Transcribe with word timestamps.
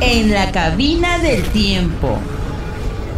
En 0.00 0.32
la 0.32 0.50
cabina 0.50 1.18
del 1.18 1.42
tiempo. 1.50 2.18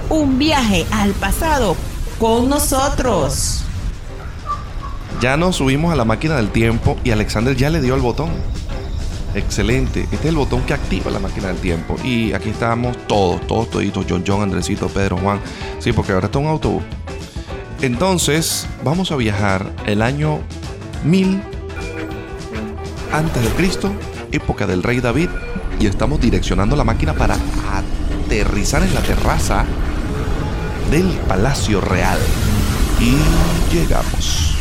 Un 0.09 0.39
viaje 0.39 0.85
al 0.91 1.13
pasado 1.13 1.77
con 2.19 2.49
nosotros. 2.49 3.65
Ya 5.21 5.37
nos 5.37 5.57
subimos 5.57 5.93
a 5.93 5.97
la 5.97 6.05
máquina 6.05 6.37
del 6.37 6.51
tiempo 6.51 6.97
y 7.05 7.13
Alexander 7.13 7.55
ya 7.55 7.71
le 7.71 7.81
dio 7.81 7.95
el 7.95 8.01
botón. 8.01 8.31
Excelente. 9.35 10.03
Este 10.03 10.17
es 10.17 10.25
el 10.27 10.37
botón 10.37 10.63
que 10.63 10.75
activa 10.75 11.11
la 11.11 11.21
máquina 11.21 11.49
del 11.49 11.59
tiempo. 11.59 11.97
Y 12.05 12.33
aquí 12.33 12.51
estamos 12.51 12.97
todos, 13.07 13.47
todos 13.47 13.71
toditos. 13.71 14.05
John 14.09 14.25
John, 14.27 14.43
Andresito, 14.43 14.89
Pedro, 14.89 15.17
Juan. 15.19 15.41
Sí, 15.79 15.93
porque 15.93 16.13
ahora 16.13 16.27
está 16.27 16.39
un 16.39 16.49
autobús. 16.49 16.83
Entonces, 17.81 18.67
vamos 18.85 19.13
a 19.13 19.17
viajar 19.17 19.73
el 19.87 20.03
año 20.03 20.41
1000 21.05 21.41
antes 23.13 23.43
de 23.43 23.51
Cristo, 23.51 23.93
época 24.33 24.67
del 24.67 24.83
rey 24.83 25.01
David, 25.01 25.29
y 25.79 25.87
estamos 25.87 26.21
direccionando 26.21 26.77
la 26.77 26.85
máquina 26.85 27.13
para 27.15 27.37
aterrizar 28.27 28.83
en 28.83 28.95
la 28.95 29.01
terraza 29.03 29.65
del 30.91 31.07
Palacio 31.29 31.81
Real. 31.81 32.19
Y 33.01 33.17
llegamos. 33.75 34.57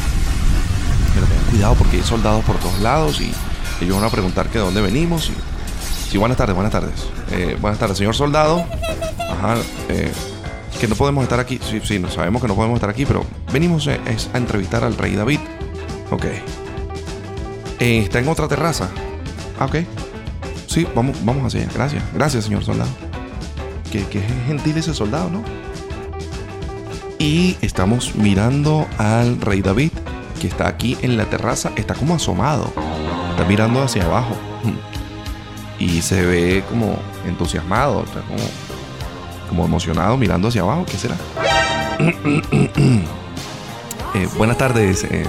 Pero 1.14 1.26
tengan 1.26 1.46
cuidado 1.46 1.76
porque 1.76 1.98
hay 1.98 2.04
soldados 2.04 2.44
por 2.46 2.58
todos 2.58 2.80
lados 2.80 3.22
y 3.22 3.32
ellos 3.82 3.96
van 3.96 4.06
a 4.06 4.10
preguntar 4.10 4.48
que 4.48 4.60
de 4.60 4.66
dónde 4.66 4.82
venimos. 4.82 5.30
Y... 5.30 5.34
Sí, 6.12 6.18
buenas 6.18 6.38
tardes, 6.38 6.56
buenas 6.56 6.72
tardes. 6.72 7.08
Eh, 7.32 7.58
buenas 7.60 7.80
tardes, 7.80 7.98
señor 7.98 8.16
soldado. 8.16 8.66
Ajá, 9.20 9.56
eh, 9.90 10.12
que 10.80 10.88
no 10.88 10.96
podemos 10.96 11.24
estar 11.24 11.40
aquí. 11.40 11.60
Sí, 11.70 11.82
sí, 11.84 12.04
sabemos 12.14 12.42
que 12.42 12.48
no 12.48 12.56
podemos 12.56 12.76
estar 12.76 12.90
aquí, 12.90 13.06
pero 13.06 13.26
venimos 13.54 13.88
eh, 13.88 14.00
es 14.08 14.30
a 14.34 14.38
entrevistar 14.38 14.84
al 14.84 14.98
rey 14.98 15.16
David. 15.16 15.40
Ok. 16.10 16.26
Eh, 17.82 17.98
está 17.98 18.20
en 18.20 18.28
otra 18.28 18.48
terraza. 18.48 18.90
Ah, 19.60 19.66
ok. 19.66 19.78
Sí, 20.68 20.88
vamos, 20.96 21.18
vamos 21.26 21.44
hacia 21.48 21.62
allá. 21.62 21.72
Gracias. 21.74 22.04
Gracias, 22.14 22.46
señor 22.46 22.64
soldado. 22.64 22.92
Que, 23.92 24.06
que 24.06 24.22
gentil 24.46 24.78
ese 24.78 24.94
soldado, 24.94 25.32
¿no? 25.32 25.44
Y 27.18 27.58
estamos 27.62 28.14
mirando 28.16 28.88
al 29.00 29.42
rey 29.42 29.64
David, 29.64 29.92
que 30.40 30.48
está 30.48 30.68
aquí 30.68 30.96
en 31.02 31.18
la 31.18 31.26
terraza. 31.26 31.72
Está 31.76 31.96
como 31.96 32.14
asomado. 32.14 32.72
Está 33.32 33.46
mirando 33.46 33.82
hacia 33.82 34.06
abajo. 34.06 34.36
Y 35.80 36.04
se 36.04 36.24
ve 36.24 36.64
como 36.70 37.00
entusiasmado. 37.26 38.04
Está 38.04 38.22
como, 38.22 38.44
como 39.50 39.66
emocionado 39.66 40.18
mirando 40.18 40.50
hacia 40.50 40.62
abajo. 40.62 40.86
¿Qué 40.86 40.98
será? 40.98 41.16
Eh, 44.14 44.28
buenas 44.38 44.58
tardes, 44.58 45.06
eh, 45.06 45.24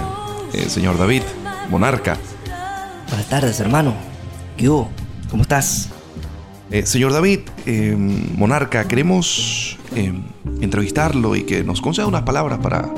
eh, 0.51 0.69
señor 0.69 0.97
David, 0.97 1.23
monarca. 1.69 2.17
Buenas 3.13 3.29
tardes, 3.29 3.59
hermano. 3.59 3.93
¿Qué 4.57 4.67
hubo? 4.67 4.89
¿Cómo 5.29 5.43
estás? 5.43 5.89
Eh, 6.71 6.83
señor 6.83 7.13
David, 7.13 7.41
eh, 7.67 7.95
monarca, 7.95 8.87
queremos 8.87 9.77
eh, 9.95 10.11
entrevistarlo 10.61 11.35
y 11.35 11.43
que 11.43 11.63
nos 11.63 11.79
conceda 11.79 12.07
unas 12.07 12.23
palabras 12.23 12.57
para 12.57 12.91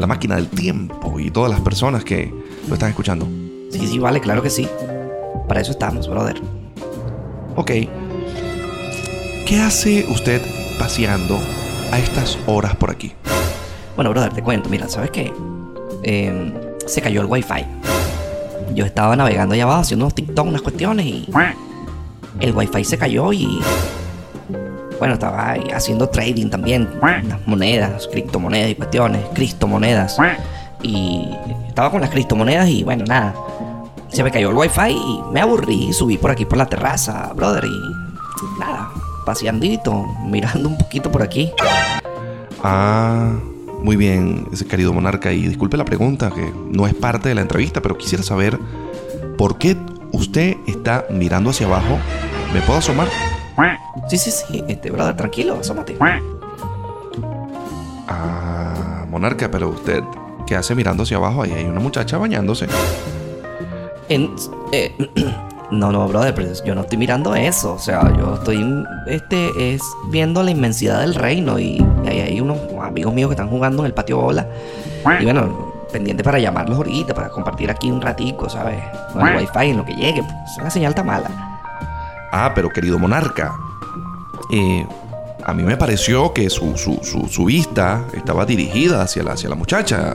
la 0.00 0.06
máquina 0.08 0.34
del 0.34 0.48
tiempo 0.48 1.20
y 1.20 1.30
todas 1.30 1.48
las 1.48 1.60
personas 1.60 2.02
que 2.02 2.34
lo 2.66 2.74
están 2.74 2.88
escuchando. 2.88 3.28
Sí, 3.70 3.86
sí, 3.86 4.00
vale, 4.00 4.20
claro 4.20 4.42
que 4.42 4.50
sí. 4.50 4.66
Para 5.46 5.60
eso 5.60 5.70
estamos, 5.70 6.08
brother. 6.08 6.42
Ok. 7.54 7.70
¿Qué 9.46 9.60
hace 9.60 10.06
usted 10.08 10.42
paseando 10.76 11.38
a 11.92 12.00
estas 12.00 12.36
horas 12.48 12.74
por 12.74 12.90
aquí? 12.90 13.12
Bueno, 13.94 14.10
brother, 14.10 14.32
te 14.32 14.42
cuento. 14.42 14.68
Mira, 14.68 14.88
¿sabes 14.88 15.12
qué? 15.12 15.32
Se 16.84 17.00
cayó 17.00 17.20
el 17.20 17.28
wifi. 17.28 17.64
Yo 18.74 18.84
estaba 18.84 19.16
navegando 19.16 19.54
allá 19.54 19.64
abajo 19.64 19.80
haciendo 19.80 20.06
unos 20.06 20.14
TikTok, 20.14 20.46
unas 20.46 20.62
cuestiones 20.62 21.06
y 21.06 21.28
el 22.40 22.54
wifi 22.54 22.84
se 22.84 22.98
cayó 22.98 23.32
y 23.32 23.60
bueno, 24.98 25.14
estaba 25.14 25.50
ahí 25.50 25.68
haciendo 25.74 26.08
trading 26.08 26.48
también, 26.48 26.88
unas 27.02 27.46
monedas, 27.46 28.08
criptomonedas 28.08 28.70
y 28.70 28.74
cuestiones, 28.74 29.24
cristomonedas. 29.34 30.16
Y 30.82 31.28
estaba 31.68 31.90
con 31.90 32.00
las 32.00 32.10
criptomonedas 32.10 32.68
y 32.68 32.84
bueno, 32.84 33.04
nada. 33.06 33.34
Se 34.08 34.22
me 34.22 34.30
cayó 34.30 34.50
el 34.50 34.56
wifi 34.56 34.92
y 34.92 35.22
me 35.32 35.40
aburrí 35.40 35.88
y 35.88 35.92
subí 35.92 36.16
por 36.16 36.30
aquí 36.30 36.44
por 36.44 36.56
la 36.56 36.66
terraza, 36.66 37.32
brother, 37.34 37.64
y 37.64 38.58
nada, 38.58 38.90
paseandito, 39.26 40.06
mirando 40.24 40.68
un 40.68 40.78
poquito 40.78 41.10
por 41.10 41.22
aquí. 41.22 41.52
Ah, 42.62 43.32
muy 43.82 43.96
bien, 43.96 44.48
ese 44.52 44.66
querido 44.66 44.92
monarca. 44.92 45.32
Y 45.32 45.46
disculpe 45.46 45.76
la 45.76 45.84
pregunta, 45.84 46.30
que 46.30 46.52
no 46.70 46.86
es 46.86 46.94
parte 46.94 47.28
de 47.28 47.34
la 47.34 47.40
entrevista, 47.42 47.80
pero 47.82 47.96
quisiera 47.96 48.22
saber 48.24 48.58
por 49.38 49.58
qué 49.58 49.76
usted 50.12 50.56
está 50.66 51.06
mirando 51.10 51.50
hacia 51.50 51.66
abajo. 51.66 51.98
¿Me 52.54 52.60
puedo 52.62 52.78
asomar? 52.78 53.08
Sí, 54.08 54.18
sí, 54.18 54.30
sí, 54.30 54.64
este, 54.68 54.90
brother, 54.90 55.16
tranquilo, 55.16 55.58
asómate. 55.60 55.96
Ah, 58.08 59.04
monarca, 59.10 59.50
pero 59.50 59.70
usted, 59.70 60.02
¿qué 60.46 60.56
hace 60.56 60.74
mirando 60.74 61.02
hacia 61.02 61.16
abajo? 61.16 61.42
Ahí 61.42 61.52
hay 61.52 61.64
una 61.64 61.80
muchacha 61.80 62.18
bañándose. 62.18 62.66
En- 64.08 64.34
eh, 64.72 64.94
no, 65.70 65.90
no, 65.92 66.06
brother, 66.08 66.34
pero 66.34 66.48
yo 66.64 66.74
no 66.74 66.82
estoy 66.82 66.98
mirando 66.98 67.34
eso. 67.34 67.74
O 67.74 67.78
sea, 67.78 68.12
yo 68.16 68.34
estoy, 68.34 68.84
este, 69.06 69.74
es 69.74 69.82
viendo 70.10 70.42
la 70.42 70.50
inmensidad 70.50 71.00
del 71.00 71.14
reino 71.14 71.58
y, 71.58 71.84
hay 72.06 72.40
unos 72.40 72.58
amigos 72.82 73.12
míos 73.14 73.28
que 73.28 73.34
están 73.34 73.48
jugando 73.48 73.82
en 73.82 73.86
el 73.86 73.94
patio 73.94 74.18
bola. 74.18 74.46
Y 75.20 75.24
bueno, 75.24 75.72
pendiente 75.92 76.22
para 76.24 76.38
llamarlos 76.38 76.76
ahorita, 76.78 77.14
para 77.14 77.28
compartir 77.28 77.70
aquí 77.70 77.90
un 77.90 78.00
ratico, 78.00 78.48
¿sabes? 78.48 78.82
Con 79.12 79.26
el 79.26 79.36
wifi 79.36 79.70
en 79.70 79.76
lo 79.78 79.84
que 79.84 79.94
llegue. 79.94 80.22
Pues, 80.22 80.64
la 80.64 80.70
señal 80.70 80.90
está 80.90 81.02
mala. 81.02 81.28
Ah, 82.32 82.52
pero 82.54 82.68
querido 82.70 82.98
monarca, 82.98 83.54
eh, 84.52 84.86
a 85.44 85.54
mí 85.54 85.62
me 85.62 85.76
pareció 85.76 86.32
que 86.32 86.50
su, 86.50 86.76
su- 86.76 87.00
su- 87.02 87.28
su 87.28 87.44
vista 87.44 88.02
estaba 88.12 88.44
dirigida 88.44 89.02
hacia 89.02 89.22
la, 89.22 89.32
hacia 89.32 89.48
la 89.48 89.54
muchacha. 89.54 90.14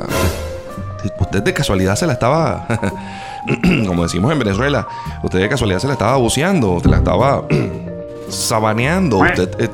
Usted 1.20 1.42
de 1.42 1.54
casualidad 1.54 1.96
se 1.96 2.06
la 2.06 2.14
estaba, 2.14 2.68
como 3.88 4.04
decimos 4.04 4.32
en 4.32 4.40
Venezuela, 4.40 4.88
usted 5.24 5.40
de 5.40 5.50
casualidad 5.50 5.80
se 5.80 5.88
la 5.88 5.94
estaba 5.94 6.18
buceando, 6.18 6.72
usted 6.72 6.90
la 6.90 6.98
estaba 6.98 7.44
sabaneando. 8.30 9.18
Usted, 9.18 9.50
eh, 9.60 9.70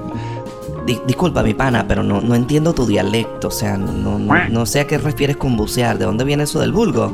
Di- 0.85 1.01
disculpa, 1.05 1.44
mi 1.44 1.53
pana, 1.53 1.83
pero 1.85 2.01
no, 2.01 2.22
no 2.22 2.33
entiendo 2.33 2.73
tu 2.73 2.85
dialecto. 2.85 3.50
O 3.50 3.51
sea, 3.51 3.75
no, 3.78 4.17
no, 4.17 4.33
no 4.50 4.66
sé 4.66 4.79
a 4.79 4.88
qué 4.88 4.97
refieres 4.97 5.35
con 5.35 5.57
bucear. 5.57 5.97
¿De 5.97 6.05
dónde 6.05 6.23
viene 6.23 6.44
eso 6.44 6.59
del 6.59 6.72
vulgo? 6.72 7.13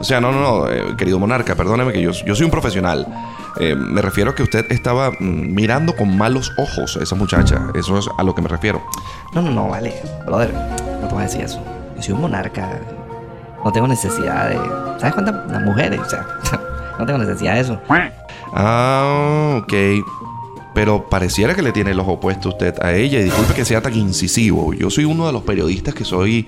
o 0.00 0.04
sea, 0.04 0.20
no, 0.20 0.30
no, 0.30 0.40
no, 0.40 0.70
eh, 0.70 0.94
querido 0.96 1.18
monarca, 1.18 1.54
perdóneme 1.56 1.92
que 1.92 2.00
yo, 2.02 2.12
yo 2.12 2.34
soy 2.34 2.44
un 2.44 2.50
profesional. 2.50 3.06
Eh, 3.58 3.74
me 3.74 4.00
refiero 4.02 4.30
a 4.30 4.34
que 4.34 4.42
usted 4.44 4.70
estaba 4.70 5.10
mm, 5.10 5.14
mirando 5.54 5.96
con 5.96 6.16
malos 6.16 6.52
ojos 6.58 6.96
a 6.98 7.02
esa 7.02 7.14
muchacha. 7.16 7.62
Eso 7.74 7.98
es 7.98 8.08
a 8.16 8.22
lo 8.22 8.34
que 8.34 8.42
me 8.42 8.48
refiero. 8.48 8.82
No, 9.32 9.40
no, 9.42 9.50
no, 9.50 9.68
vale. 9.68 9.94
Brother, 10.26 10.52
no 11.00 11.08
puedes 11.08 11.30
decir 11.32 11.46
eso. 11.46 11.60
Yo 11.96 12.02
soy 12.02 12.14
un 12.14 12.20
monarca. 12.20 12.78
No 13.64 13.72
tengo 13.72 13.88
necesidad 13.88 14.48
de. 14.48 14.56
¿Sabes 15.00 15.14
cuántas 15.14 15.50
las 15.50 15.62
mujeres? 15.62 16.00
O 16.00 16.08
sea, 16.08 16.26
no 16.98 17.06
tengo 17.06 17.18
necesidad 17.18 17.54
de 17.54 17.60
eso. 17.60 17.80
Ah, 18.52 19.60
ok. 19.62 19.72
Pero 20.74 21.08
pareciera 21.08 21.54
que 21.54 21.62
le 21.62 21.72
tiene 21.72 21.90
el 21.90 22.00
ojo 22.00 22.20
puesto 22.20 22.50
usted 22.50 22.74
a 22.80 22.92
ella. 22.92 23.18
Y 23.20 23.24
disculpe 23.24 23.54
que 23.54 23.64
sea 23.64 23.80
tan 23.80 23.94
incisivo. 23.94 24.72
Yo 24.74 24.90
soy 24.90 25.04
uno 25.04 25.26
de 25.26 25.32
los 25.32 25.42
periodistas 25.42 25.94
que 25.94 26.04
soy 26.04 26.46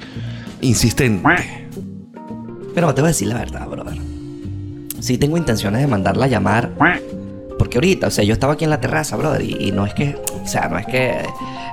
insistente. 0.60 1.28
Pero 2.74 2.94
te 2.94 3.00
voy 3.00 3.08
a 3.08 3.12
decir 3.12 3.28
la 3.28 3.38
verdad, 3.38 3.66
brother. 3.66 3.98
Sí 5.00 5.18
tengo 5.18 5.36
intenciones 5.36 5.80
de 5.80 5.86
mandarla 5.88 6.26
a 6.26 6.28
llamar. 6.28 6.70
Porque 7.58 7.78
ahorita, 7.78 8.06
o 8.06 8.10
sea, 8.10 8.24
yo 8.24 8.32
estaba 8.32 8.54
aquí 8.54 8.64
en 8.64 8.70
la 8.70 8.80
terraza, 8.80 9.16
brother, 9.16 9.42
y, 9.42 9.68
y 9.68 9.72
no 9.72 9.84
es 9.84 9.92
que, 9.92 10.16
o 10.42 10.46
sea, 10.46 10.68
no 10.68 10.78
es 10.78 10.86
que 10.86 11.26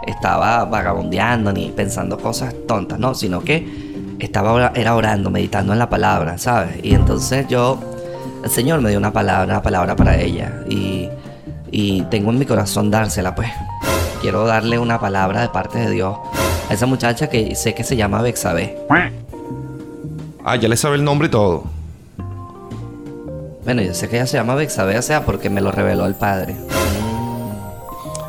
estaba 0.05 0.65
vagabundeando 0.65 1.53
ni 1.53 1.69
pensando 1.69 2.17
cosas 2.17 2.53
tontas, 2.67 2.99
no, 2.99 3.13
sino 3.13 3.41
que 3.41 3.86
estaba 4.25 4.71
era 4.75 4.95
orando, 4.95 5.29
meditando 5.29 5.73
en 5.73 5.79
la 5.79 5.89
palabra, 5.89 6.37
¿sabes? 6.37 6.79
Y 6.83 6.93
entonces 6.93 7.47
yo, 7.47 7.79
el 8.43 8.49
Señor 8.49 8.81
me 8.81 8.89
dio 8.89 8.97
una 8.97 9.13
palabra, 9.13 9.45
una 9.45 9.61
palabra 9.61 9.95
para 9.95 10.17
ella, 10.17 10.63
y, 10.69 11.09
y 11.71 12.01
tengo 12.03 12.31
en 12.31 12.39
mi 12.39 12.45
corazón 12.45 12.89
dársela, 12.91 13.35
pues. 13.35 13.49
Quiero 14.21 14.45
darle 14.45 14.79
una 14.79 14.99
palabra 14.99 15.41
de 15.41 15.49
parte 15.49 15.77
de 15.77 15.91
Dios 15.91 16.17
a 16.69 16.73
esa 16.73 16.87
muchacha 16.87 17.29
que 17.29 17.55
sé 17.55 17.75
que 17.75 17.83
se 17.83 17.95
llama 17.95 18.21
Bexabé. 18.21 18.77
Ah, 20.43 20.55
ya 20.55 20.67
le 20.67 20.75
sabe 20.75 20.95
el 20.95 21.03
nombre 21.03 21.27
y 21.27 21.31
todo. 21.31 21.65
Bueno, 23.63 23.81
yo 23.81 23.93
sé 23.93 24.09
que 24.09 24.15
ella 24.15 24.25
se 24.25 24.37
llama 24.37 24.55
Bexabé, 24.55 24.97
o 24.97 25.01
sea, 25.01 25.25
porque 25.25 25.49
me 25.49 25.61
lo 25.61 25.71
reveló 25.71 26.05
el 26.05 26.15
padre. 26.15 26.55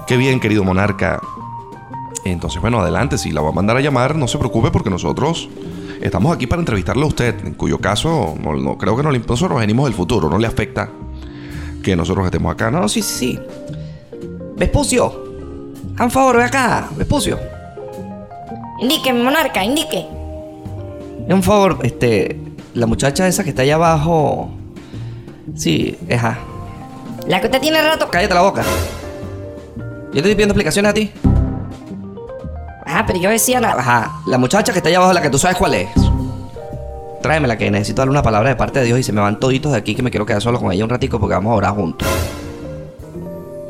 Qué 0.07 0.17
bien, 0.17 0.41
querido 0.41 0.65
monarca. 0.65 1.21
Entonces, 2.25 2.61
bueno, 2.61 2.81
adelante. 2.81 3.19
Si 3.19 3.31
la 3.31 3.41
va 3.41 3.51
a 3.51 3.53
mandar 3.53 3.77
a 3.77 3.81
llamar, 3.81 4.17
no 4.17 4.27
se 4.27 4.37
preocupe 4.39 4.71
porque 4.71 4.91
nosotros 4.91 5.49
estamos 6.01 6.35
aquí 6.35 6.47
para 6.47 6.61
entrevistarle 6.61 7.03
a 7.05 7.07
usted. 7.07 7.35
En 7.45 7.55
cuyo 7.55 7.79
caso, 7.79 8.35
no, 8.43 8.55
no- 8.55 8.77
creo 8.79 8.97
que 8.97 9.03
no 9.03 9.11
le, 9.11 9.19
nosotros 9.21 9.59
venimos 9.59 9.87
del 9.87 9.95
futuro. 9.95 10.29
No 10.29 10.39
le 10.39 10.47
afecta 10.47 10.91
que 11.83 11.95
nosotros 11.97 12.25
estemos 12.27 12.53
acá. 12.53 12.71
No, 12.71 12.81
No, 12.81 12.89
sí, 12.89 13.03
sí, 13.03 13.15
sí. 13.37 13.39
Vespucio, 14.57 15.07
haz 15.97 16.05
un 16.05 16.11
favor, 16.11 16.37
ve 16.37 16.45
acá, 16.45 16.89
Vespucio. 16.97 17.39
Indique, 18.81 19.13
monarca, 19.13 19.65
indique. 19.65 20.05
Un 21.29 21.43
favor, 21.43 21.79
este, 21.83 22.41
la 22.75 22.87
muchacha 22.87 23.27
esa 23.29 23.45
que 23.45 23.51
está 23.51 23.63
allá 23.63 23.75
abajo, 23.77 24.51
Sí, 25.55 25.97
es 26.09 26.23
A. 26.23 26.39
La 27.27 27.41
que 27.41 27.47
usted 27.47 27.61
tiene 27.61 27.81
rato. 27.83 28.09
Cállate 28.11 28.35
la 28.35 28.43
boca. 28.43 28.63
Yo 28.63 30.13
te 30.13 30.19
estoy 30.19 30.35
pidiendo 30.35 30.53
explicaciones 30.53 30.91
a 30.91 30.95
ti. 30.95 31.11
Ah, 32.89 33.05
pero 33.07 33.19
yo 33.21 33.31
decía 33.31 33.61
la. 33.61 33.73
Ajá, 33.73 34.21
la 34.27 34.39
muchacha 34.39 34.73
que 34.73 34.79
está 34.79 34.89
allá 34.89 34.99
abajo, 34.99 35.13
la 35.13 35.23
que 35.23 35.31
tú 35.31 35.39
sabes 35.39 35.57
cuál 35.57 35.75
es. 35.75 35.89
Tráemela 37.23 37.59
que 37.59 37.71
necesito 37.71 38.01
darle 38.01 38.13
una 38.13 38.23
palabra 38.23 38.49
de 38.49 38.57
parte 38.57 38.79
de 38.79 38.87
Dios 38.87 38.99
y 38.99 39.03
se 39.03 39.13
me 39.13 39.21
van 39.21 39.39
toditos 39.39 39.73
de 39.73 39.79
aquí 39.79 39.95
que 39.95 40.03
me 40.03 40.11
quiero 40.11 40.25
quedar 40.25 40.41
solo 40.41 40.61
con 40.61 40.73
ella 40.73 40.85
un 40.85 40.91
ratico 40.91 41.19
porque 41.19 41.35
vamos 41.35 41.53
a 41.53 41.57
orar 41.57 41.75
juntos. 41.75 42.09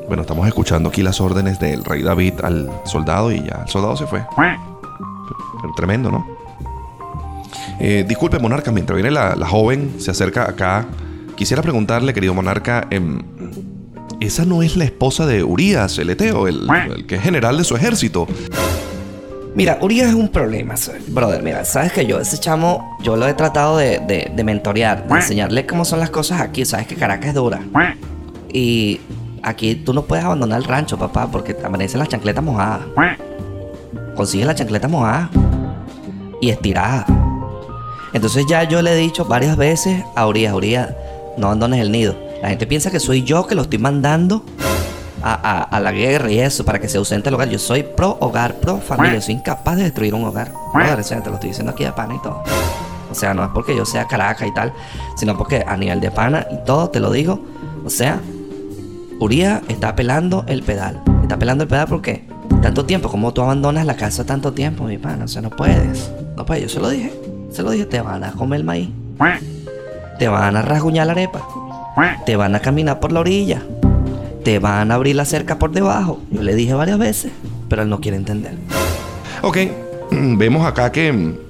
Bueno, 0.07 0.23
estamos 0.23 0.47
escuchando 0.47 0.89
aquí 0.89 1.03
las 1.03 1.21
órdenes 1.21 1.59
del 1.59 1.85
rey 1.85 2.03
David 2.03 2.35
al 2.43 2.71
soldado 2.85 3.33
y 3.33 3.39
ya 3.43 3.63
el 3.65 3.69
soldado 3.69 3.97
se 3.97 4.07
fue. 4.07 4.25
Pero 5.61 5.75
tremendo, 5.75 6.11
¿no? 6.11 6.27
Eh, 7.81 8.05
disculpe, 8.07 8.39
monarca, 8.39 8.71
mientras 8.71 8.95
viene 8.97 9.11
la, 9.11 9.35
la 9.35 9.47
joven, 9.47 9.97
se 9.99 10.11
acerca 10.11 10.45
acá. 10.45 10.87
Quisiera 11.37 11.63
preguntarle, 11.63 12.13
querido 12.15 12.35
monarca, 12.35 12.87
em, 12.91 13.23
esa 14.21 14.45
no 14.45 14.63
es 14.63 14.77
la 14.77 14.85
esposa 14.85 15.27
de 15.27 15.45
Urias, 15.45 15.99
el 15.99 16.11
Eteo, 16.11 16.49
el, 16.49 16.69
el 16.95 17.07
que 17.07 17.17
es 17.17 17.23
general 17.23 17.57
de 17.59 17.65
su 17.65 17.77
ejército. 17.77 18.27
Mira, 19.55 19.79
Urias 19.81 20.09
es 20.09 20.15
un 20.15 20.29
problema, 20.29 20.75
brother. 21.09 21.43
Mira, 21.43 21.65
sabes 21.65 21.93
que 21.93 22.07
yo, 22.07 22.21
ese 22.21 22.39
chamo, 22.39 22.97
yo 23.03 23.17
lo 23.17 23.27
he 23.27 23.35
tratado 23.35 23.77
de, 23.77 23.99
de, 23.99 24.31
de 24.35 24.45
mentorear, 24.45 25.07
de 25.09 25.15
enseñarle 25.15 25.67
cómo 25.67 25.85
son 25.85 25.99
las 25.99 26.11
cosas 26.11 26.41
aquí. 26.41 26.65
Sabes 26.65 26.87
que 26.87 26.95
Caracas 26.95 27.29
es 27.31 27.35
dura. 27.35 27.61
Y 28.53 29.01
aquí 29.43 29.75
tú 29.75 29.93
no 29.93 30.03
puedes 30.03 30.25
abandonar 30.25 30.59
el 30.59 30.65
rancho, 30.65 30.97
papá, 30.99 31.29
porque 31.31 31.57
amanecen 31.65 31.99
las 31.99 32.09
chancletas 32.09 32.45
mojadas. 32.45 32.83
Consigues 34.15 34.47
las 34.47 34.57
chancletas 34.57 34.91
mojadas 34.91 35.29
y 36.41 36.51
estiradas. 36.51 37.07
Entonces 38.13 38.47
ya 38.49 38.63
yo 38.65 38.81
le 38.81 38.93
he 38.93 38.97
dicho 38.97 39.25
varias 39.25 39.57
veces 39.57 40.03
a 40.15 40.27
Urias, 40.27 40.55
Urias, 40.55 40.91
no 41.37 41.47
abandones 41.49 41.81
el 41.81 41.91
nido. 41.91 42.17
La 42.43 42.49
gente 42.49 42.67
piensa 42.67 42.91
que 42.91 43.01
soy 43.01 43.23
yo 43.23 43.47
que 43.47 43.55
lo 43.55 43.63
estoy 43.63 43.79
mandando 43.79 44.45
a, 45.23 45.81
la 45.81 45.93
guerra 45.93 46.31
y 46.31 46.39
eso 46.39 46.65
para 46.65 46.79
que 46.79 46.89
se 46.89 46.99
ausente 46.99 47.29
el 47.29 47.35
hogar. 47.35 47.49
Yo 47.49 47.59
soy 47.59 47.83
pro 47.83 48.17
hogar, 48.21 48.55
pro 48.57 48.79
familia. 48.79 49.21
Soy 49.21 49.35
incapaz 49.35 49.77
de 49.77 49.85
destruir 49.85 50.15
un 50.15 50.25
hogar. 50.25 50.53
Brother, 50.75 51.01
o 51.01 51.03
sea, 51.03 51.23
te 51.23 51.29
lo 51.29 51.37
estoy 51.37 51.51
diciendo 51.51 51.73
aquí 51.73 51.85
de 51.85 51.93
pana 51.93 52.15
y 52.15 52.23
todo. 52.23 52.43
O 53.11 53.15
sea, 53.15 53.35
no 53.35 53.45
es 53.45 53.51
porque 53.51 53.75
yo 53.75 53.85
sea 53.85 54.07
Caracas 54.07 54.49
y 54.49 54.53
tal, 54.53 54.73
sino 55.17 55.37
porque 55.37 55.65
a 55.67 55.77
nivel 55.77 56.01
de 56.01 56.11
pana 56.11 56.47
y 56.51 56.65
todo, 56.65 56.91
te 56.91 57.01
lo 57.01 57.11
digo. 57.11 57.41
O 57.85 57.91
sea, 57.91 58.21
Urias 59.19 59.63
está 59.69 59.97
pelando 59.97 60.45
el 60.47 60.63
pedal. 60.63 61.01
Está 61.23 61.39
pelando 61.39 61.65
el 61.65 61.69
pedal 61.69 61.87
porque 61.89 62.27
tanto 62.63 62.85
tiempo, 62.85 63.09
como 63.09 63.33
tú 63.33 63.43
abandonas 63.43 63.87
la 63.87 63.97
casa 63.97 64.25
tanto 64.25 64.53
tiempo, 64.53 64.85
mi 64.85 64.99
pana. 64.99 65.25
O 65.25 65.29
sea, 65.29 65.43
no 65.43 65.51
puedes. 65.51 66.11
No 66.37 66.45
puedes. 66.45 66.65
Yo 66.65 66.69
se 66.69 66.81
lo 66.81 66.89
dije. 66.91 67.13
Se 67.51 67.63
lo 67.63 67.71
dije, 67.71 67.87
te 67.87 68.01
van 68.01 68.25
a 68.25 68.33
comer 68.33 68.61
el 68.61 68.65
maíz. 68.65 68.91
Te 70.19 70.29
van 70.29 70.57
a 70.57 70.63
rasguñar 70.63 71.07
la 71.07 71.13
arepa. 71.13 71.41
Te 72.27 72.37
van 72.37 72.55
a 72.55 72.61
caminar 72.61 73.01
por 73.01 73.11
la 73.11 73.21
orilla. 73.21 73.63
Te 74.45 74.59
van 74.59 74.91
a 74.91 74.95
abrir 74.95 75.17
la 75.17 75.25
cerca 75.25 75.59
por 75.59 75.73
debajo. 75.73 76.21
Yo 76.31 76.43
le 76.43 76.55
dije 76.55 76.75
varias 76.75 76.99
veces, 76.99 77.33
pero 77.69 77.83
él 77.83 77.89
no 77.89 78.01
quiere 78.01 78.17
entender. 78.17 78.55
Ok, 79.43 79.59
vemos 80.11 80.67
acá 80.67 80.91
que. 80.93 81.49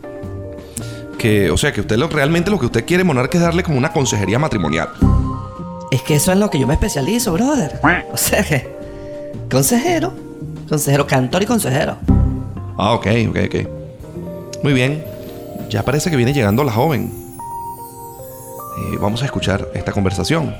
Que, 1.18 1.50
o 1.50 1.56
sea, 1.56 1.72
que 1.72 1.80
usted 1.80 1.96
lo, 1.96 2.08
realmente 2.08 2.50
lo 2.50 2.60
que 2.60 2.66
usted 2.66 2.84
quiere, 2.84 3.02
monarca, 3.02 3.38
es 3.38 3.42
darle 3.42 3.62
como 3.64 3.76
una 3.76 3.92
consejería 3.92 4.38
matrimonial. 4.38 4.88
Es 5.90 6.02
que 6.02 6.14
eso 6.14 6.30
es 6.32 6.38
lo 6.38 6.48
que 6.48 6.58
yo 6.60 6.66
me 6.66 6.74
especializo, 6.74 7.32
brother. 7.32 7.80
O 8.12 8.16
sea 8.16 8.44
que. 8.44 8.68
Consejero. 9.50 10.12
Consejero, 10.68 11.06
cantor 11.06 11.42
y 11.42 11.46
consejero. 11.46 11.96
Ah, 12.76 12.92
ok, 12.92 13.06
ok, 13.30 13.38
ok. 13.46 14.62
Muy 14.62 14.72
bien. 14.72 15.02
Ya 15.70 15.82
parece 15.82 16.10
que 16.10 16.16
viene 16.16 16.32
llegando 16.32 16.62
la 16.62 16.72
joven. 16.72 17.10
Eh, 18.78 18.98
vamos 19.00 19.22
a 19.22 19.24
escuchar 19.24 19.68
esta 19.74 19.92
conversación. 19.92 20.54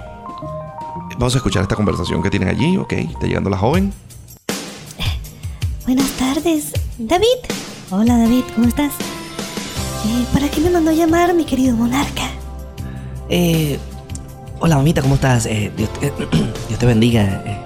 Vamos 1.19 1.35
a 1.35 1.39
escuchar 1.39 1.63
esta 1.63 1.75
conversación 1.75 2.23
que 2.23 2.31
tienen 2.31 2.49
allí, 2.49 2.77
ok. 2.77 2.93
Está 2.93 3.27
llegando 3.27 3.51
la 3.51 3.59
joven. 3.59 3.93
Buenas 5.85 6.11
tardes, 6.13 6.73
David. 6.99 7.27
Hola, 7.91 8.19
David, 8.19 8.45
¿cómo 8.55 8.69
estás? 8.69 8.93
Eh, 10.07 10.25
¿Para 10.33 10.49
qué 10.49 10.61
me 10.61 10.71
mandó 10.71 10.93
llamar 10.93 11.35
mi 11.35 11.45
querido 11.45 11.75
monarca? 11.77 12.23
Eh, 13.29 13.79
hola, 14.61 14.77
mamita, 14.77 15.03
¿cómo 15.03 15.17
estás? 15.17 15.47
Eh, 15.47 15.73
Dios, 15.77 15.91
te- 15.95 16.13
Dios 16.69 16.79
te 16.79 16.87
bendiga. 16.87 17.23
Eh, 17.45 17.59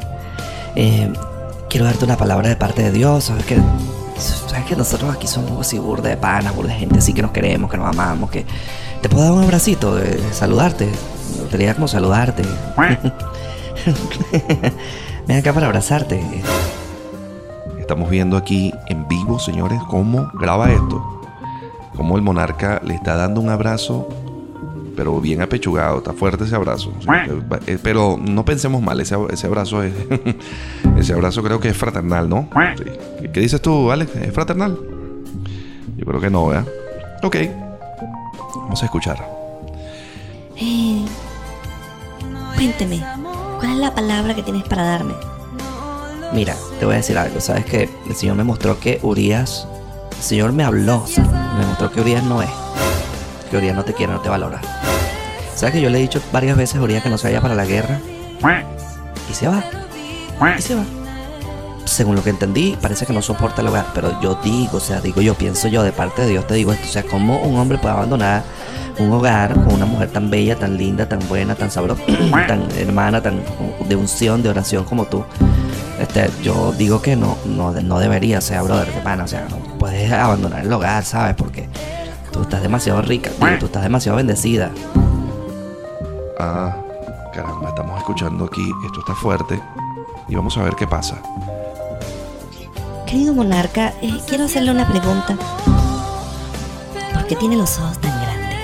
eh, 0.77 1.13
quiero 1.69 1.85
darte 1.85 2.05
una 2.07 2.17
palabra 2.17 2.49
de 2.49 2.57
parte 2.57 2.83
de 2.83 2.93
Dios. 2.93 3.25
Sabes 3.25 3.45
que, 3.45 3.59
sabes 4.17 4.65
que 4.65 4.77
nosotros 4.77 5.15
aquí 5.15 5.27
somos 5.27 5.61
así 5.61 5.79
burda 5.79 6.09
de 6.09 6.17
pana, 6.17 6.53
burda 6.53 6.73
de 6.73 6.79
gente 6.79 6.99
así 7.01 7.13
que 7.13 7.21
nos 7.21 7.33
queremos, 7.33 7.71
que 7.71 7.77
nos 7.77 7.87
amamos, 7.89 8.31
que 8.31 8.47
te 9.03 9.09
puedo 9.11 9.25
dar 9.25 9.33
un 9.33 9.43
abracito, 9.43 9.99
eh, 9.99 10.19
saludarte. 10.33 10.87
Me 11.35 11.41
gustaría 11.43 11.75
como 11.75 11.87
saludarte. 11.89 12.45
Ven 15.27 15.39
acá 15.39 15.53
para 15.53 15.67
abrazarte. 15.67 16.23
Estamos 17.79 18.09
viendo 18.11 18.37
aquí 18.37 18.73
en 18.89 19.07
vivo, 19.09 19.39
señores, 19.39 19.81
cómo 19.89 20.31
graba 20.35 20.71
esto. 20.73 21.21
Cómo 21.97 22.17
el 22.17 22.23
monarca 22.23 22.81
le 22.85 22.95
está 22.95 23.17
dando 23.17 23.41
un 23.41 23.51
abrazo, 23.51 24.09
pero 24.97 25.21
bien 25.21 25.43
apechugado. 25.43 25.99
Está 25.99 26.13
fuerte 26.13 26.45
ese 26.45 26.55
abrazo. 26.55 26.93
Eh, 27.67 27.79
Pero 27.83 28.19
no 28.21 28.45
pensemos 28.45 28.81
mal, 28.81 28.99
ese, 29.01 29.17
ese 29.31 29.47
abrazo 29.47 29.83
es. 29.83 29.93
ese 30.99 31.13
abrazo 31.13 31.43
creo 31.43 31.61
que 31.61 31.69
es 31.69 31.77
fraternal, 31.77 32.29
¿no? 32.29 32.49
Sí. 32.77 32.85
¿Qué- 33.21 33.31
¿Qué 33.33 33.41
dices 33.41 33.61
tú, 33.61 33.91
Alex? 33.91 34.15
¿Es 34.17 34.33
fraternal? 34.33 34.79
Yo 35.97 36.05
creo 36.07 36.21
que 36.21 36.31
no, 36.31 36.47
¿verdad? 36.47 36.67
Ok. 37.23 37.37
Vamos 38.57 38.83
a 38.83 38.87
escuchar. 38.87 39.19
Eh, 40.57 41.05
cuénteme, 42.57 43.03
¿cuál 43.63 43.75
es 43.75 43.79
la 43.79 43.95
palabra 43.95 44.35
que 44.35 44.43
tienes 44.43 44.65
para 44.65 44.83
darme? 44.83 45.15
Mira, 46.33 46.57
te 46.81 46.85
voy 46.85 46.95
a 46.95 46.97
decir 46.97 47.17
algo. 47.17 47.41
Sabes 47.41 47.65
que 47.65 47.89
el 48.09 48.17
Señor 48.17 48.35
me 48.37 48.43
mostró 48.43 48.81
que 48.81 48.99
Urias. 49.03 49.69
El 50.11 50.23
Señor 50.23 50.53
me 50.53 50.65
habló. 50.65 51.05
me 51.17 51.67
mostró 51.67 51.91
que 51.93 52.01
Urias 52.01 52.25
no 52.25 52.43
es. 52.43 52.51
Que 53.51 53.59
Urias 53.59 53.77
no 53.77 53.85
te 53.85 53.95
quiere, 53.95 54.13
no 54.13 54.21
te 54.21 54.29
valora. 54.29 54.61
¿Sabes 55.55 55.75
que 55.75 55.81
yo 55.81 55.91
le 55.91 55.99
he 55.99 56.03
dicho 56.03 56.21
varias 56.33 56.57
veces 56.57 56.77
a 56.77 56.83
Urias 56.83 57.05
que 57.05 57.09
no 57.09 57.19
se 57.19 57.29
vaya 57.29 57.41
para 57.41 57.55
la 57.55 57.65
guerra? 57.65 58.01
Y 59.31 59.35
se 59.35 59.47
va. 59.47 59.63
Y 60.59 60.63
se 60.63 60.75
va. 60.75 60.85
Según 61.93 62.17
lo 62.17 62.25
que 62.25 62.31
entendí, 62.31 62.75
parece 62.81 63.05
que 63.05 63.13
no 63.13 63.21
soporta 63.21 63.61
el 63.61 63.69
hogar. 63.69 63.85
Pero 63.95 64.19
yo 64.23 64.39
digo, 64.43 64.79
o 64.79 64.81
sea, 64.81 65.03
digo 65.03 65.21
yo, 65.21 65.35
pienso 65.35 65.69
yo, 65.69 65.83
de 65.83 65.93
parte 65.93 66.23
de 66.23 66.29
Dios 66.29 66.47
te 66.47 66.55
digo 66.55 66.73
esto. 66.73 66.87
O 66.89 66.91
sea, 66.91 67.03
¿cómo 67.03 67.39
un 67.43 67.59
hombre 67.59 67.77
puede 67.77 67.93
abandonar 67.93 68.45
un 68.99 69.13
hogar 69.13 69.53
con 69.53 69.75
una 69.75 69.85
mujer 69.85 70.09
tan 70.09 70.31
bella, 70.31 70.57
tan 70.57 70.79
linda, 70.79 71.07
tan 71.07 71.19
buena, 71.29 71.55
tan 71.55 71.71
sabrosa, 71.71 72.03
tan 72.49 72.67
hermana, 72.79 73.23
tan 73.23 73.43
de 73.87 73.95
unción, 73.95 74.43
de 74.43 74.49
oración 74.49 74.85
como 74.85 75.05
tú? 75.05 75.23
Este, 76.01 76.31
yo 76.43 76.73
digo 76.73 77.03
que 77.03 77.15
no, 77.15 77.37
no, 77.45 77.73
no 77.73 77.99
debería, 77.99 78.39
o 78.39 78.41
sea, 78.41 78.63
brother, 78.63 78.89
de 78.91 79.23
o 79.23 79.29
sea, 79.29 79.47
no 79.51 79.59
puedes 79.79 80.11
abandonar 80.11 80.65
el 80.65 80.73
hogar, 80.73 81.05
¿sabes? 81.05 81.35
Porque 81.35 81.69
tú 82.33 82.41
estás 82.41 82.63
demasiado 82.63 83.03
rica, 83.03 83.31
digo, 83.39 83.59
tú 83.61 83.67
estás 83.67 83.83
demasiado 83.83 84.17
bendecida. 84.17 84.71
Ah, 86.41 86.75
caramba, 87.35 87.69
estamos 87.69 87.99
escuchando 87.99 88.47
aquí. 88.47 88.73
Esto 88.87 89.01
está 89.01 89.15
fuerte. 89.15 89.61
Y 90.27 90.35
vamos 90.35 90.57
a 90.57 90.63
ver 90.63 90.75
qué 90.75 90.87
pasa. 90.87 91.21
Querido 93.13 93.35
monarca, 93.35 93.93
eh, 94.01 94.21
quiero 94.27 94.45
hacerle 94.45 94.71
una 94.71 94.89
pregunta. 94.89 95.37
¿Por 97.13 97.27
qué 97.27 97.37
tiene 97.37 97.59
los 97.59 97.79
ojos 97.79 97.99
tan 97.99 98.19
grandes? 98.23 98.59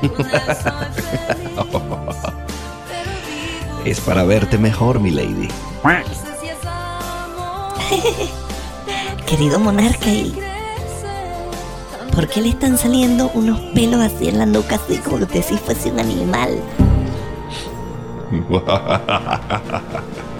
Es 3.84 4.00
para 4.00 4.24
verte 4.24 4.56
mejor, 4.56 5.00
mi 5.00 5.10
lady. 5.10 5.50
Querido 9.26 9.58
monarca, 9.58 10.08
¿y 10.08 10.34
por 12.14 12.26
qué 12.26 12.40
le 12.40 12.48
están 12.48 12.78
saliendo 12.78 13.30
unos 13.34 13.60
pelos 13.74 14.00
así 14.00 14.28
en 14.28 14.38
la 14.38 14.46
nuca, 14.46 14.76
así 14.76 14.96
como 14.96 15.26
que 15.26 15.42
si 15.42 15.58
fuese 15.58 15.92
un 15.92 16.00
animal? 16.00 16.58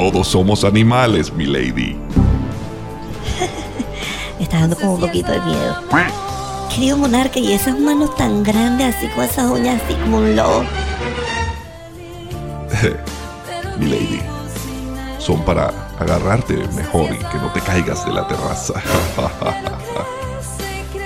Todos 0.00 0.28
somos 0.28 0.64
animales, 0.64 1.30
mi 1.30 1.44
lady. 1.44 1.92
Me 4.38 4.44
está 4.44 4.60
dando 4.60 4.74
como 4.74 4.94
un 4.94 5.00
poquito 5.00 5.30
de 5.30 5.38
miedo. 5.42 5.76
Querido 6.74 6.96
monarca, 6.96 7.38
y 7.38 7.52
esas 7.52 7.78
manos 7.78 8.16
tan 8.16 8.42
grandes, 8.42 8.96
así 8.96 9.08
con 9.08 9.24
esas 9.24 9.50
uñas, 9.50 9.82
así 9.84 9.92
como 9.96 10.16
un 10.16 10.34
lobo. 10.34 10.64
Mi 13.78 13.90
lady. 13.90 14.22
Son 15.18 15.44
para 15.44 15.70
agarrarte 15.98 16.56
mejor 16.74 17.12
y 17.12 17.18
que 17.18 17.36
no 17.36 17.52
te 17.52 17.60
caigas 17.60 18.06
de 18.06 18.14
la 18.14 18.26
terraza. 18.26 18.72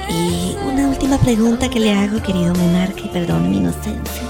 Y 0.09 0.57
una 0.65 0.87
última 0.87 1.19
pregunta 1.19 1.69
que 1.69 1.81
le 1.81 1.93
hago, 1.93 2.23
querido 2.23 2.55
monarca, 2.55 3.01
y 3.01 3.09
perdone 3.09 3.49
mi 3.49 3.57
inocencia. 3.57 4.23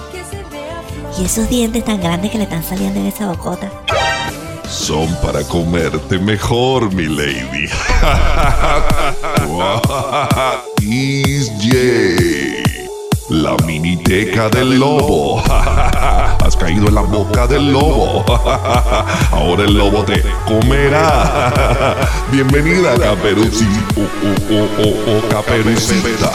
¿Y 1.18 1.26
esos 1.26 1.50
dientes 1.50 1.84
tan 1.84 2.00
grandes 2.00 2.30
que 2.30 2.38
le 2.38 2.44
están 2.44 2.62
saliendo 2.62 2.98
en 2.98 3.04
esa 3.06 3.26
bocota? 3.26 3.70
Son 4.74 5.06
para 5.22 5.44
comerte 5.44 6.18
mejor, 6.18 6.92
mi 6.92 7.06
lady. 7.06 7.66
Is 10.82 11.48
J. 11.62 11.76
La 13.30 13.56
miniteca 13.64 14.48
del 14.48 14.80
lobo. 14.80 15.40
Has 15.48 16.56
caído 16.56 16.88
en 16.88 16.96
la 16.96 17.02
boca 17.02 17.46
del 17.46 17.72
lobo. 17.72 18.24
Ahora 19.30 19.62
el 19.62 19.78
lobo 19.78 20.02
te 20.04 20.20
comerá. 20.44 21.94
Bienvenida, 22.32 22.98
Caperucita. 22.98 23.70
Oh, 23.96 24.02
oh, 24.02 24.34
oh, 24.50 24.68
oh, 24.82 24.96
oh, 25.06 25.22
Caperucita. 25.28 26.32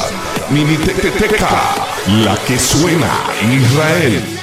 Miniteca, 0.49 1.75
la 2.23 2.37
que 2.47 2.57
suena 2.57 3.11
Israel. 3.51 4.38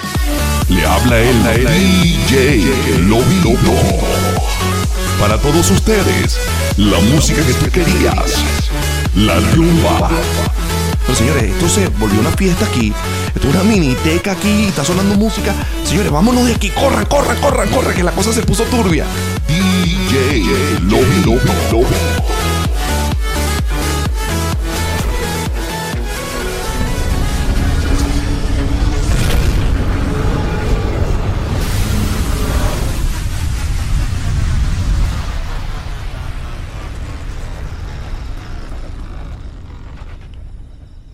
Le 0.68 0.85
habla 0.85 1.18
el 1.18 1.42
DJ 1.44 2.99
Lobito. 3.06 3.52
Para 5.20 5.38
todos 5.38 5.70
ustedes, 5.70 6.38
la 6.76 6.99
música 6.99 7.40
que 7.46 7.52
tú 7.54 7.70
querías. 7.70 8.44
La 9.14 9.38
rumba. 9.54 10.11
Pero 11.02 11.16
señores, 11.16 11.44
esto 11.44 11.68
se 11.68 11.87
volvió 11.88 12.18
una 12.18 12.32
fiesta 12.32 12.66
aquí. 12.66 12.92
Esto 13.35 13.49
es 13.49 13.54
una 13.54 13.62
miniteca 13.62 14.32
aquí. 14.32 14.64
Está 14.64 14.85
sonando 14.85 15.14
música. 15.14 15.54
Señores, 15.85 16.11
vámonos 16.11 16.46
de 16.46 16.54
aquí. 16.54 16.70
Corran, 16.70 17.06
corran, 17.06 17.38
corran, 17.38 17.68
corran. 17.70 17.94
Que 17.94 18.02
la 18.02 18.12
cosa 18.12 18.32
se 18.32 18.42
puso 18.42 18.64
turbia. 18.64 19.06
DJ 19.46 20.80
Lobito. 20.82 21.87